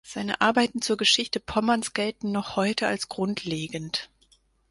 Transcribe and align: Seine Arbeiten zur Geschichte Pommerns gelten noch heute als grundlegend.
Seine 0.03 0.41
Arbeiten 0.41 0.81
zur 0.81 0.97
Geschichte 0.97 1.39
Pommerns 1.39 1.93
gelten 1.93 2.31
noch 2.31 2.55
heute 2.55 2.87
als 2.87 3.07
grundlegend. 3.07 4.09